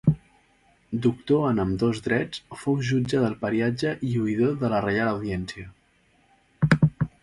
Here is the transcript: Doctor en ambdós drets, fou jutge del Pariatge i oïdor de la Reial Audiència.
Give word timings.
Doctor 1.05 1.43
en 1.49 1.61
ambdós 1.65 2.01
drets, 2.07 2.41
fou 2.63 2.81
jutge 2.89 3.23
del 3.27 3.37
Pariatge 3.45 3.95
i 4.11 4.13
oïdor 4.25 4.59
de 4.65 4.75
la 4.77 4.85
Reial 4.89 5.15
Audiència. 5.15 5.73